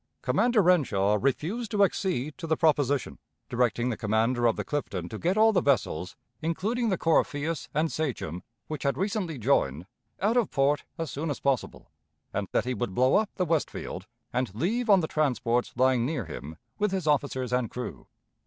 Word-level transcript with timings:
Commander 0.23 0.63
Renshaw 0.63 1.19
refused 1.21 1.69
to 1.69 1.83
accede 1.83 2.35
to 2.39 2.47
the 2.47 2.57
proposition, 2.57 3.19
directing 3.49 3.89
the 3.89 3.95
commander 3.95 4.47
of 4.47 4.55
the 4.55 4.63
Clifton 4.63 5.07
to 5.09 5.19
get 5.19 5.37
all 5.37 5.53
the 5.53 5.61
vessels, 5.61 6.15
including 6.41 6.89
the 6.89 6.97
Corypheus 6.97 7.69
and 7.71 7.91
Sachem, 7.91 8.41
which 8.65 8.81
had 8.81 8.97
recently 8.97 9.37
joined, 9.37 9.85
out 10.19 10.37
of 10.37 10.49
port 10.49 10.85
as 10.97 11.11
soon 11.11 11.29
as 11.29 11.39
possible, 11.39 11.91
and 12.33 12.47
that 12.51 12.65
he 12.65 12.73
would 12.73 12.95
blow 12.95 13.13
up 13.13 13.29
the 13.35 13.45
Westfield, 13.45 14.07
and 14.33 14.55
leave 14.55 14.89
on 14.89 15.01
the 15.01 15.07
transports 15.07 15.71
lying 15.75 16.03
near 16.03 16.25
him 16.25 16.55
with 16.79 16.89
his 16.89 17.05
officers 17.05 17.53
and 17.53 17.69
crew. 17.69 18.07